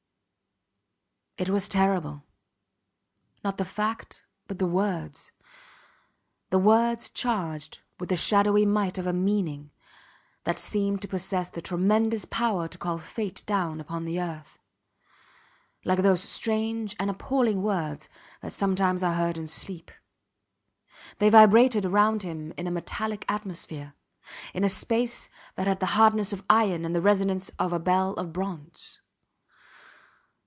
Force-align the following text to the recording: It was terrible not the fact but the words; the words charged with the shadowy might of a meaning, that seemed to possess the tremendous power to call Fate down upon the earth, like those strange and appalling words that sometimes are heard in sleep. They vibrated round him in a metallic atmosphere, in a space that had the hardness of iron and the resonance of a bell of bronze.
It 1.37 1.49
was 1.49 1.67
terrible 1.67 2.23
not 3.43 3.57
the 3.57 3.65
fact 3.65 4.25
but 4.47 4.59
the 4.59 4.67
words; 4.67 5.31
the 6.51 6.59
words 6.59 7.09
charged 7.09 7.79
with 7.99 8.09
the 8.09 8.15
shadowy 8.15 8.63
might 8.63 8.99
of 8.99 9.07
a 9.07 9.13
meaning, 9.13 9.71
that 10.43 10.59
seemed 10.59 11.01
to 11.01 11.07
possess 11.07 11.49
the 11.49 11.61
tremendous 11.61 12.25
power 12.25 12.67
to 12.67 12.77
call 12.77 12.99
Fate 12.99 13.41
down 13.47 13.79
upon 13.81 14.05
the 14.05 14.19
earth, 14.21 14.59
like 15.83 15.99
those 16.03 16.21
strange 16.21 16.95
and 16.99 17.09
appalling 17.09 17.63
words 17.63 18.07
that 18.41 18.53
sometimes 18.53 19.01
are 19.01 19.13
heard 19.13 19.37
in 19.37 19.47
sleep. 19.47 19.89
They 21.17 21.29
vibrated 21.29 21.85
round 21.85 22.21
him 22.21 22.53
in 22.55 22.67
a 22.67 22.71
metallic 22.71 23.25
atmosphere, 23.27 23.95
in 24.53 24.63
a 24.63 24.69
space 24.69 25.27
that 25.55 25.65
had 25.65 25.79
the 25.79 25.87
hardness 25.97 26.33
of 26.33 26.45
iron 26.51 26.85
and 26.85 26.93
the 26.93 27.01
resonance 27.01 27.49
of 27.57 27.73
a 27.73 27.79
bell 27.79 28.13
of 28.15 28.31
bronze. 28.31 28.99